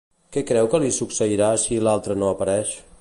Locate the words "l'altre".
1.89-2.17